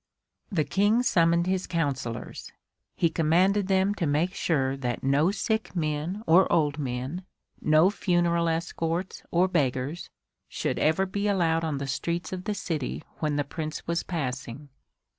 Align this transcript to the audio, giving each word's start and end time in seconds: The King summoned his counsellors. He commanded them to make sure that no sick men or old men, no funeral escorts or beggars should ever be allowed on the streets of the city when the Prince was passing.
The 0.51 0.63
King 0.63 1.03
summoned 1.03 1.45
his 1.45 1.67
counsellors. 1.67 2.51
He 2.95 3.07
commanded 3.07 3.67
them 3.67 3.93
to 3.93 4.07
make 4.07 4.33
sure 4.33 4.75
that 4.77 5.03
no 5.03 5.29
sick 5.29 5.75
men 5.75 6.23
or 6.25 6.51
old 6.51 6.79
men, 6.79 7.23
no 7.61 7.91
funeral 7.91 8.49
escorts 8.49 9.21
or 9.29 9.47
beggars 9.47 10.09
should 10.49 10.79
ever 10.79 11.05
be 11.05 11.27
allowed 11.27 11.63
on 11.63 11.77
the 11.77 11.85
streets 11.85 12.33
of 12.33 12.45
the 12.45 12.55
city 12.55 13.03
when 13.19 13.35
the 13.35 13.43
Prince 13.43 13.85
was 13.85 14.01
passing. 14.01 14.69